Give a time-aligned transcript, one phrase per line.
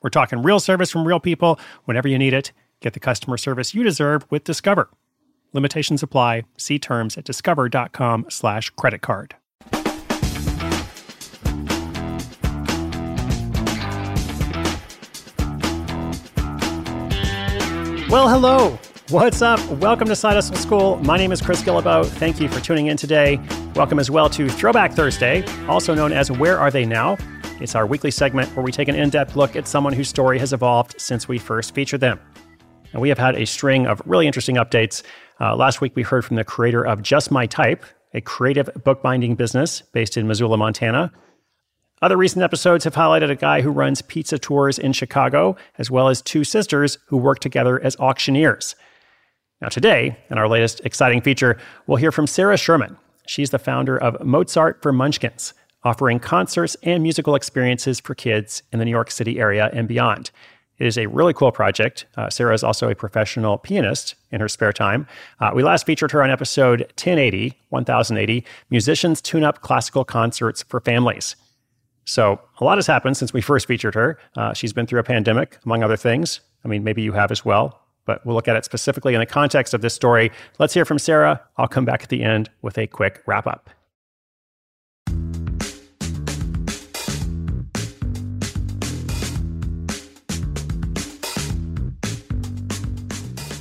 [0.00, 2.52] We're talking real service from real people whenever you need it.
[2.80, 4.90] Get the customer service you deserve with Discover.
[5.52, 6.44] Limitations apply.
[6.56, 9.34] See terms at discover.com slash credit card.
[18.08, 18.78] Well, hello.
[19.10, 19.60] What's up?
[19.70, 20.96] Welcome to Side Hustle School.
[20.98, 22.06] My name is Chris Guillebeau.
[22.06, 23.40] Thank you for tuning in today.
[23.74, 27.16] Welcome as well to Throwback Thursday, also known as Where Are They Now?
[27.60, 30.38] It's our weekly segment where we take an in depth look at someone whose story
[30.38, 32.20] has evolved since we first featured them.
[32.92, 35.02] And we have had a string of really interesting updates.
[35.40, 37.84] Uh, last week, we heard from the creator of Just My Type,
[38.14, 41.10] a creative bookbinding business based in Missoula, Montana.
[42.00, 46.08] Other recent episodes have highlighted a guy who runs pizza tours in Chicago, as well
[46.08, 48.76] as two sisters who work together as auctioneers.
[49.60, 52.96] Now, today, in our latest exciting feature, we'll hear from Sarah Sherman.
[53.26, 58.78] She's the founder of Mozart for Munchkins, offering concerts and musical experiences for kids in
[58.78, 60.30] the New York City area and beyond.
[60.78, 62.06] It is a really cool project.
[62.16, 65.06] Uh, Sarah is also a professional pianist in her spare time.
[65.40, 70.80] Uh, we last featured her on episode 1080, 1080, Musicians Tune Up Classical Concerts for
[70.80, 71.34] Families.
[72.04, 74.18] So, a lot has happened since we first featured her.
[74.36, 76.40] Uh, she's been through a pandemic, among other things.
[76.64, 79.26] I mean, maybe you have as well, but we'll look at it specifically in the
[79.26, 80.30] context of this story.
[80.58, 81.42] Let's hear from Sarah.
[81.58, 83.68] I'll come back at the end with a quick wrap up.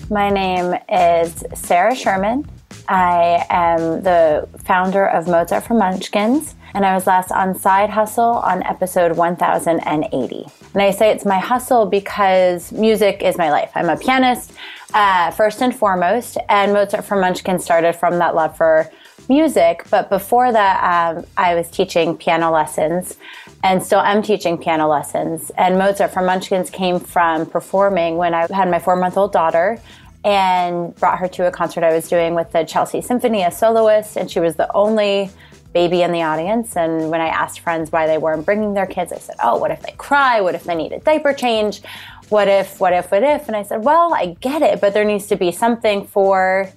[0.10, 2.50] My name is Sarah Sherman.
[2.88, 8.24] I am the founder of Mozart for Munchkins, and I was last on Side Hustle
[8.24, 10.46] on episode 1080.
[10.74, 13.70] And I say it's my hustle because music is my life.
[13.76, 14.54] I'm a pianist,
[14.94, 18.90] uh, first and foremost, and Mozart for Munchkins started from that love for
[19.30, 19.86] music.
[19.90, 23.18] But before that, um, I was teaching piano lessons
[23.64, 25.52] and still am teaching piano lessons.
[25.58, 29.80] And Mozart for Munchkins came from performing when I had my four month old daughter
[30.24, 34.18] and brought her to a concert I was doing with the Chelsea Symphony as soloist.
[34.18, 35.30] And she was the only
[35.74, 36.76] baby in the audience.
[36.76, 39.72] And when I asked friends why they weren't bringing their kids, I said, Oh, what
[39.72, 40.42] if they cry?
[40.42, 41.82] What if they need a diaper change?
[42.30, 43.48] What if, what if, what if?
[43.48, 46.70] And I said, Well, I get it, but there needs to be something for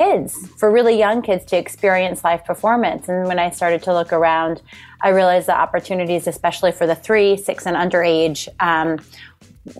[0.00, 3.08] kids, for really young kids to experience live performance.
[3.08, 4.62] And when I started to look around,
[5.02, 8.98] I realized the opportunities, especially for the three, six, and underage, um,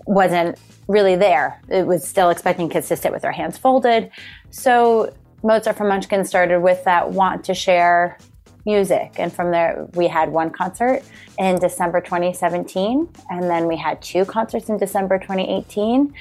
[0.05, 1.59] wasn't really there.
[1.69, 4.11] It was still expecting kids to sit with their hands folded.
[4.51, 5.11] So
[5.41, 8.19] Mozart for Munchkin started with that want to share
[8.65, 9.13] music.
[9.17, 11.03] And from there, we had one concert
[11.37, 16.13] in December 2017, and then we had two concerts in December 2018.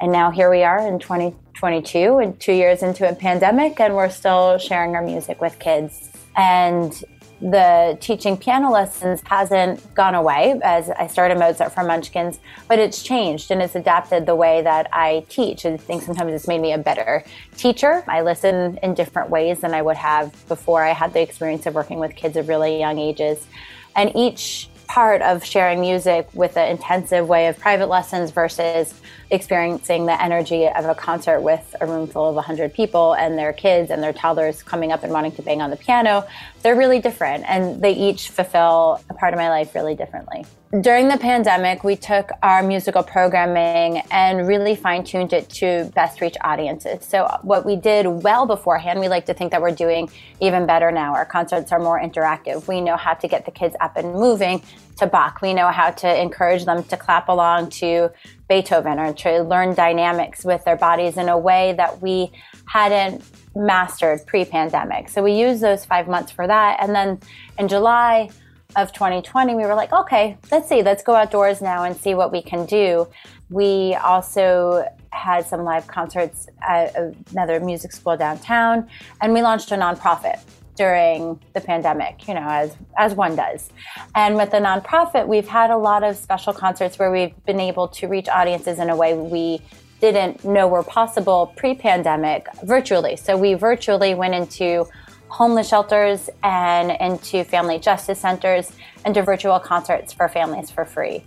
[0.00, 4.10] And now here we are in 2022 and two years into a pandemic, and we're
[4.10, 6.10] still sharing our music with kids.
[6.36, 6.92] And
[7.40, 12.38] the teaching piano lessons hasn't gone away as I started Mozart for Munchkins,
[12.68, 15.66] but it's changed and it's adapted the way that I teach.
[15.66, 17.24] I think sometimes it's made me a better
[17.56, 18.04] teacher.
[18.08, 21.74] I listen in different ways than I would have before I had the experience of
[21.74, 23.46] working with kids of really young ages.
[23.94, 28.98] And each part of sharing music with an intensive way of private lessons versus
[29.30, 33.52] experiencing the energy of a concert with a room full of 100 people and their
[33.52, 36.26] kids and their toddlers coming up and wanting to bang on the piano,
[36.62, 40.44] they're really different and they each fulfill a part of my life really differently.
[40.80, 46.20] During the pandemic, we took our musical programming and really fine tuned it to best
[46.20, 47.04] reach audiences.
[47.04, 50.90] So, what we did well beforehand, we like to think that we're doing even better
[50.90, 51.14] now.
[51.14, 52.66] Our concerts are more interactive.
[52.66, 54.60] We know how to get the kids up and moving
[54.96, 55.40] to Bach.
[55.42, 58.10] We know how to encourage them to clap along to
[58.48, 62.32] Beethoven or to learn dynamics with their bodies in a way that we
[62.66, 63.22] hadn't
[63.54, 65.08] mastered pre pandemic.
[65.08, 66.78] So we used those five months for that.
[66.80, 67.20] And then
[67.58, 68.30] in July
[68.76, 72.32] of 2020, we were like, okay, let's see, let's go outdoors now and see what
[72.32, 73.08] we can do.
[73.48, 76.94] We also had some live concerts at
[77.30, 78.88] another music school downtown,
[79.22, 80.40] and we launched a nonprofit
[80.76, 83.70] during the pandemic, you know, as as one does.
[84.14, 87.88] And with the nonprofit, we've had a lot of special concerts where we've been able
[87.88, 89.60] to reach audiences in a way we
[90.00, 93.16] didn't know were possible pre-pandemic virtually.
[93.16, 94.86] So we virtually went into
[95.28, 98.70] homeless shelters and into family justice centers
[99.04, 101.24] and to virtual concerts for families for free.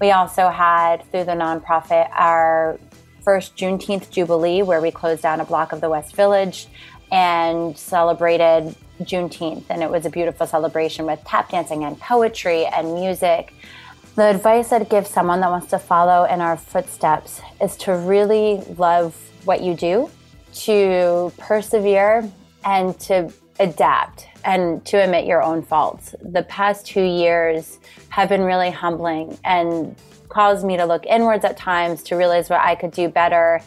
[0.00, 2.78] We also had through the nonprofit our
[3.22, 6.68] first Juneteenth Jubilee where we closed down a block of the West Village
[7.10, 9.64] and celebrated Juneteenth.
[9.68, 13.54] And it was a beautiful celebration with tap dancing and poetry and music.
[14.14, 18.62] The advice I'd give someone that wants to follow in our footsteps is to really
[18.78, 19.14] love
[19.44, 20.10] what you do,
[20.54, 22.30] to persevere,
[22.64, 23.30] and to
[23.60, 26.14] adapt and to admit your own faults.
[26.22, 29.94] The past two years have been really humbling and
[30.28, 33.60] caused me to look inwards at times to realize what I could do better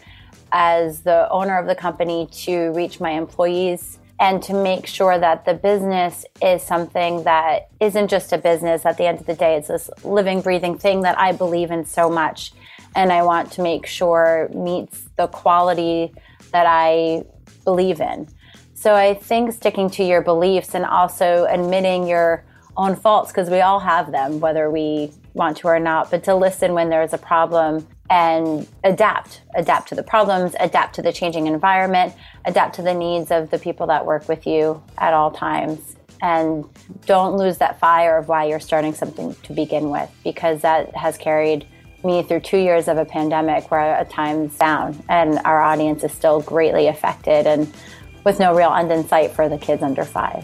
[0.51, 5.45] as the owner of the company to reach my employees and to make sure that
[5.45, 9.55] the business is something that isn't just a business at the end of the day.
[9.55, 12.51] It's this living, breathing thing that I believe in so much.
[12.95, 16.13] And I want to make sure meets the quality
[16.51, 17.23] that I
[17.63, 18.27] believe in.
[18.73, 22.43] So I think sticking to your beliefs and also admitting your
[22.75, 26.35] own faults, because we all have them, whether we want to or not, but to
[26.35, 31.47] listen when there's a problem and adapt, adapt to the problems, adapt to the changing
[31.47, 32.13] environment,
[32.45, 35.95] adapt to the needs of the people that work with you at all times.
[36.21, 36.65] And
[37.05, 41.17] don't lose that fire of why you're starting something to begin with, because that has
[41.17, 41.65] carried
[42.03, 46.11] me through two years of a pandemic where at times down and our audience is
[46.11, 47.71] still greatly affected and
[48.23, 50.43] with no real end in sight for the kids under five.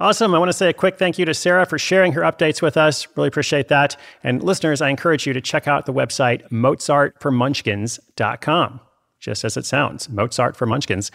[0.00, 0.32] Awesome.
[0.32, 2.76] I want to say a quick thank you to Sarah for sharing her updates with
[2.76, 3.08] us.
[3.16, 3.96] Really appreciate that.
[4.22, 8.80] And listeners, I encourage you to check out the website mozartformunchkins.com,
[9.18, 11.10] just as it sounds, Mozart for Munchkins.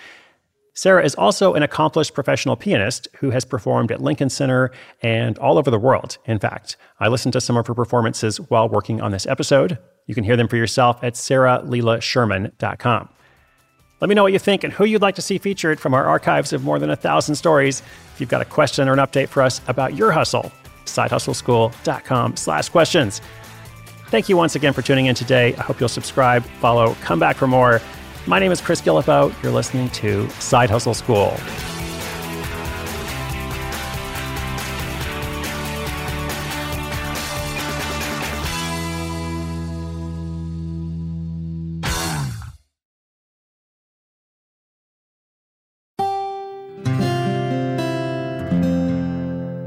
[0.73, 4.69] Sarah is also an accomplished professional pianist who has performed at Lincoln Center
[5.01, 6.17] and all over the world.
[6.25, 9.77] In fact, I listened to some of her performances while working on this episode.
[10.07, 13.09] You can hear them for yourself at sarahlelasherman.com.
[14.03, 16.03] Let me know what you think and who you'd like to see featured from our
[16.03, 17.81] archives of more than a thousand stories.
[18.13, 20.51] If you've got a question or an update for us about your hustle,
[20.83, 23.21] sidehustleschool.com slash questions.
[24.07, 25.55] Thank you once again for tuning in today.
[25.55, 27.81] I hope you'll subscribe, follow, come back for more.
[28.27, 29.41] My name is Chris Guillebeau.
[29.41, 31.37] You're listening to Side Hustle School.